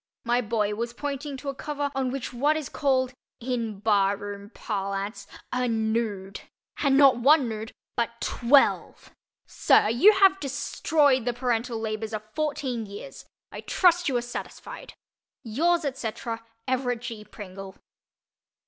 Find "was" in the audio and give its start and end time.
0.73-0.93, 2.33-2.39